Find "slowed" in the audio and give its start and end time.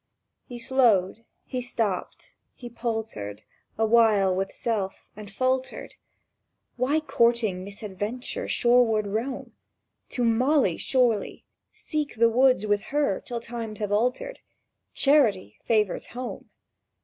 0.57-1.25